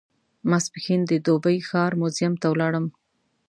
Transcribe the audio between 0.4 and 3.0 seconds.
ماپښین د دوبۍ ښار موزیم ته ولاړم.